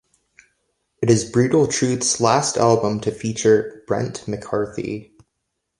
[1.03, 5.13] It is Brutal Truth's last album to feature Brent McCarthy.